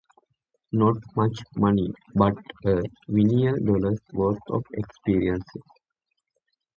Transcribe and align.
Not 0.71 0.95
much 1.15 1.37
money 1.57 1.93
but 2.15 2.35
a 2.65 2.81
million 3.07 3.63
dollars 3.63 3.99
worth 4.13 4.41
of 4.49 4.63
experience! 4.73 5.45